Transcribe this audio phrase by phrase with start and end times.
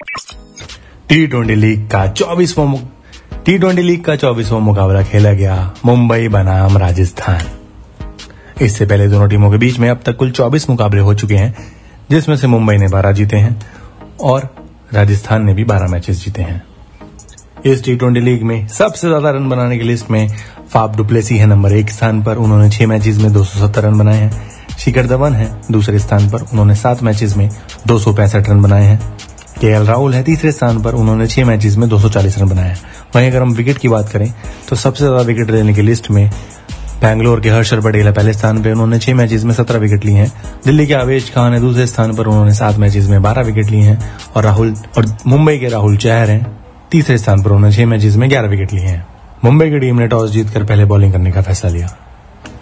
[0.00, 2.64] T twenty league का चौबीसवा
[3.46, 7.46] T twenty league का चौबीसवा मुकाबला खेला गया मुंबई बनाम राजस्थान।
[8.62, 11.54] इससे पहले दोनों टीमों के बीच में अब तक कुल 24 मुकाबले हो चुके हैं,
[12.10, 13.60] जिसमें से मुंबई ने 12 जीते हैं
[14.20, 14.48] और
[14.92, 16.62] राजस्थान ने भी 12 मैचेस जीते हैं।
[17.66, 20.28] इस टी ट्वेंटी लीग में सबसे ज़्यादा रन बनाने की लिस्ट में
[20.72, 23.98] फाफ डुप्लेसी है नंबर एक स्थान पर, उन्होंने छह मैचेस में दो सौ सत्तर रन
[23.98, 27.50] बनाए हैं। शिखर धवन है दूसरे स्थान पर, उन्होंने सात मैचेस में
[27.86, 29.16] दो सौ पैंसठ रन बनाए हैं।
[29.60, 32.76] के राहुल है, तीसरे स्थान पर उन्होंने छह मैचेस में 240 रन बनाए
[33.16, 34.32] वहीं अगर हम विकेट की बात करें
[34.68, 36.30] तो सबसे ज़्यादा विकेट लेने की लिस्ट में
[37.00, 40.16] बैंगलोर के हर्षर पटेल है। पहले स्थान पर उन्होंने छह मैचेस में सत्रह विकेट लिए
[40.16, 40.32] हैं।
[40.64, 43.82] दिल्ली के आवेश खान है, दूसरे स्थान पर उन्होंने सात मैचेस में बारह विकेट लिए
[43.82, 43.98] हैं।
[44.36, 46.46] और राहुल, और मुंबई के राहुल चहर हैं,
[46.90, 49.06] तीसरे स्थान पर उन्होंने छह मैचेस में ग्यारह विकेट लिए हैं।
[49.44, 51.86] मुंबई की टीम ने टॉस जीतकर पहले बॉलिंग करने का फैसला लिया।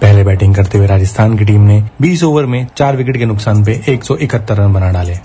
[0.00, 3.64] पहले बैटिंग करते हुए राजस्थान की टीम ने 20 ओवर में चार विकेट के नुकसान
[3.64, 5.16] पे एक सौ इकहत्तर रन बना डाले।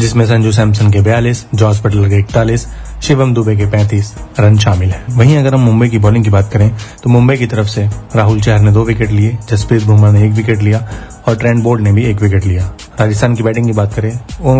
[0.00, 2.66] जिसमें संजू सैमसन के बयालीस, जॉर्ज पटेल के इकतालीस,
[3.02, 6.50] शिवम दुबे के 35 रन शामिल है। वहीं अगर हम मुंबई की बॉलिंग की बात
[6.52, 6.70] करें
[7.02, 10.32] तो मुंबई की तरफ़ से राहुल चहर ने दो विकेट लिए, जसप्रीत बुमराह ने एक
[10.32, 10.86] विकेट लिया
[11.28, 12.70] और ट्रेंड बोर्ड ने भी एक विकेट लिया।
[13.00, 14.10] राजस्थान की बैटिंग की बात करें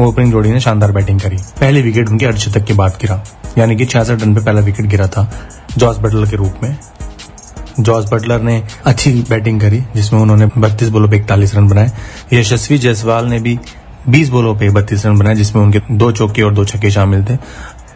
[0.05, 3.22] ओपनिंग जोड़ी ने शानदार बैटिंग करी। पहली विकेट उनके अर्धशतक के बाद गिरा,
[3.58, 5.30] यानी कि छियासठ रन पे पहला विकेट गिरा था
[5.77, 6.77] जॉर्ज बटलर के रूप में।
[7.80, 11.91] जॉर्ज बटलर ने अच्छी बैटिंग करी, जिसमें उन्होंने बत्तीस बोलों पे इकतालीस रन बनाए।
[12.32, 13.58] यशस्वी जायसवाल ने भी
[14.09, 17.39] 20 बोलों पे बत्तीस रन बनाए, जिसमें उनके दो चौके और दो छक्के शामिल थे।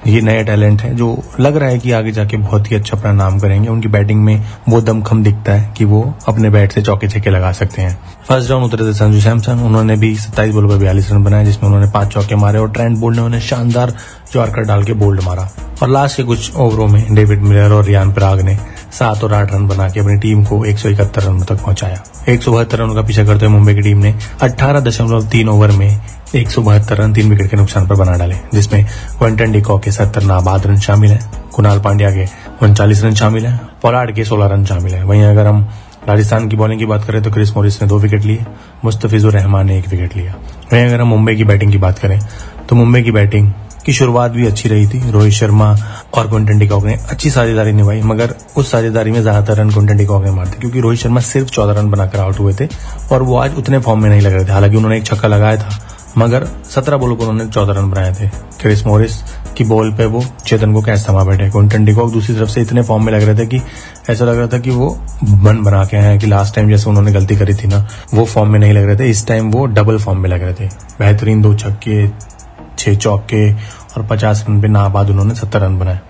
[0.06, 3.12] ये नया टैलेंट है, जो लग रहा है कि आगे जाके बहुत ही अच्छा अपना
[3.12, 7.08] नाम करेंगे। उनकी बैटिंग में वो दमखम दिखता है कि वो अपने बैट से चौके
[7.08, 10.76] छक्के लगा सकते हैं। फ़र्स्ट राउंड उतरे थे संजू सैमसन। उन्होंने भी सत्ताईस बोलों पर
[10.76, 13.94] बयालीस रन बनाए, जिसमें उन्होंने पाँच चौके मारे और ट्रेंड बोल्ड ने उन्हें शानदार
[14.32, 15.48] जॉर्कर डाल के बोल्ड मारा।
[15.82, 18.58] और लास्ट के कुछ ओवरों में डेविड मिलर और रियान पराग ने
[18.94, 20.76] सात और आठ रन बना के अपनी टीम को एक
[21.18, 25.70] रन तक पहुँचाया। एक रन का पीछा करते हुए मुंबई की टीम ने अठारह ओवर
[25.70, 25.88] में
[26.34, 26.48] एक
[26.92, 28.84] रन तीन विकेट के नुकसान पर बना डाले, जिसमें
[29.18, 31.20] क्वेंटन डिकॉ के सत्तर नाबाद रन शामिल है।
[31.54, 32.24] कुणाल पांड्या के
[32.62, 35.68] उनचालीस रन शामिल है। पोलार्ड के सोलह रन शामिल है। वहीं अगर हम
[36.08, 38.44] राजस्थान की बॉलिंग की बात करें तो क्रिस मोरिस ने दो विकेट लिए,
[38.84, 40.34] मुस्तफिजुर रहमान ने एक विकेट लिया।
[40.72, 42.18] वहीं अगर हम मुंबई की बैटिंग की बात करें
[42.68, 43.52] तो मुंबई की बैटिंग
[43.86, 45.70] की शुरुआत भी अच्छी रही थी। रोहित शर्मा
[46.14, 50.24] और क्विंटन डिकॉक ने अच्छी साझेदारी निभाई, मगर उस साझेदारी में ज़्यादातर रन क्विंटन डिकॉक
[50.24, 52.68] ने मारते, क्योंकि रोहित शर्मा सिर्फ़ चौदह रन बनाकर आउट हुए थे
[53.12, 55.56] और वो आज उतने फॉर्म में नहीं लग रहे थे। हालाँकि उन्होंने एक छक्का लगाया
[55.56, 55.78] था,
[56.18, 58.28] मगर सत्रह बॉलों पर उन्होंने चौदह रन बनाए थे।
[58.60, 59.16] क्रिस मोरिस
[59.56, 62.82] की बॉल पे वो चेतन को कैच थमा बैठे। क्विंटन डिकॉक दूसरी तरफ़ से इतने
[62.82, 63.60] फॉर्म में लग रहे थे कि
[64.10, 64.90] ऐसा लग रहा था कि वो
[65.24, 68.50] बन बना के आए कि लास्ट टाइम जैसे उन्होंने गलती करी थी ना, वो फॉर्म
[68.50, 70.68] में नहीं लग रहे थे। इस टाइम वो डबल फॉर्म में लग रहे थे।
[70.98, 72.06] बेहतरीन दो छक्के
[72.84, 76.00] छह चौके और पचास रन पे नाबाद उन्होंने सत्तर रन बनाए।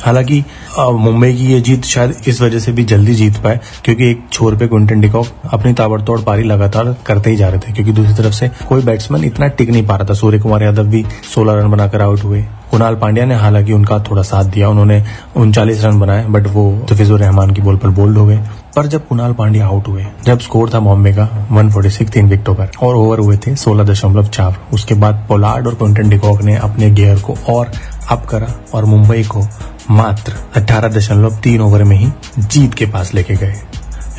[0.00, 0.38] हालाँकि
[0.78, 4.56] मुंबई की ये जीत शायद इस वजह से भी जल्दी जीत पाए, क्योंकि एक छोर
[4.56, 8.34] पे क्विंटन डिकॉक अपनी ताबड़तोड़ पारी लगातार करते ही जा रहे थे, क्योंकि दूसरी तरफ़
[8.34, 11.70] से कोई बैट्समैन इतना टिक नहीं पा रहा था। सूर्य कुमार यादव भी 16 रन
[11.70, 15.02] बनाकर आउट हुए। कुणाल पांड्या ने हालाँकि उनका थोड़ा साथ दिया, उन्होंने
[15.36, 18.40] उनचालीस रन बनाए बट वो तफिजुर रहमान की बॉल पर बोल्ड हो गए।
[18.78, 22.70] पर जब कुणाल पांड्या आउट हुए, जब स्कोर था बॉम्बे का 146 तीन विकेटों पर,
[22.82, 26.90] और ओवर हुए थे सोलह दशमलव चार, उसके बाद पोलार्ड और क्विंटन डिकॉक ने अपने
[26.90, 27.72] गेयर को और
[28.10, 29.46] अप करा और मुंबई को
[29.90, 33.54] मात्र अठारह दशमलव तीन ओवर में ही जीत के पास लेके गए।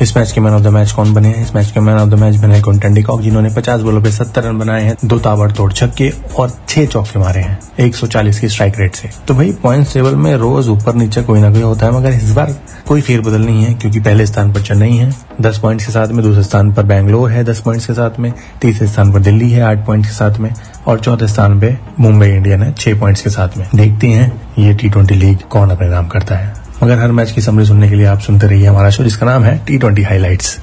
[0.00, 1.28] इस मैच के मैन ऑफ़ द मैच कौन बने?
[1.28, 4.10] हैं इस मैच के मैन ऑफ़ द मैच बने क्विंटन डिकॉक जिन्होंने 50 बॉलों पे
[4.10, 8.48] 70 रन बनाए हैं, दो ताबड़ तोड़ छक्के और छह चौके मारे हैं 140 की
[8.48, 11.86] स्ट्राइक रेट से। तो भाई पॉइंट टेबल में रोज ऊपर नीचे कोई ना कोई होता
[11.86, 12.56] है, मगर इस बार
[12.88, 16.24] कोई फेरबदल नहीं है, क्योंकि पहले स्थान पर चेन्नई है, दस पॉइंट्स के साथ में,
[16.24, 19.62] दूसरे स्थान पर बैंगलोर है, दस पॉइंट्स के साथ में, तीसरे स्थान पर दिल्ली है,
[19.62, 20.54] आठ पॉइंट्स के साथ में,
[20.86, 24.74] और चौथे स्थान पे मुंबई इंडियन है, छह पॉइंट्स के साथ में। देखते हैं ये
[24.74, 27.94] टी ट्वेंटी लीग कौन अपने नाम करता है। मगर हर मैच की समरी सुनने के
[27.94, 30.58] लिए आप सुनते रहिए हमारा शो, जिसका नाम है टी ट्वेंटी हाईलाइट्स